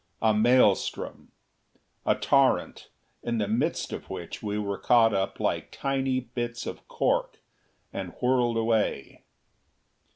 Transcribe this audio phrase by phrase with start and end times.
[0.19, 1.31] A maelstrom.
[2.07, 2.89] A torrent
[3.21, 7.37] in the midst of which we were caught up like tiny bits of cork
[7.93, 9.21] and whirled away.